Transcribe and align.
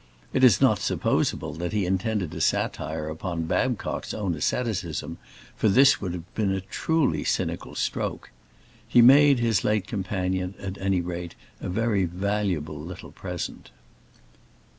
It 0.33 0.43
is 0.43 0.59
not 0.59 0.79
supposable 0.79 1.53
that 1.53 1.73
he 1.73 1.85
intended 1.85 2.33
a 2.33 2.41
satire 2.41 3.07
upon 3.07 3.45
Babcock's 3.45 4.15
own 4.15 4.33
asceticism, 4.33 5.19
for 5.55 5.69
this 5.69 6.01
would 6.01 6.11
have 6.15 6.33
been 6.33 6.51
a 6.51 6.59
truly 6.59 7.23
cynical 7.23 7.75
stroke. 7.75 8.31
He 8.87 9.03
made 9.03 9.37
his 9.37 9.63
late 9.63 9.85
companion, 9.85 10.55
at 10.59 10.79
any 10.81 11.01
rate, 11.01 11.35
a 11.59 11.69
very 11.69 12.05
valuable 12.05 12.79
little 12.79 13.11
present. 13.11 13.69